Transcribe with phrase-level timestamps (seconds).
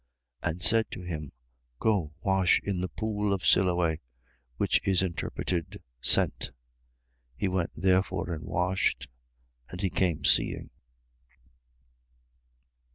[0.41, 1.31] And said to him:
[1.77, 3.97] Go, wash in the pool of Siloe,
[4.57, 6.49] which is interpreted, Sent.
[7.35, 9.07] He went therefore and washed:
[9.69, 10.71] and he came seeing.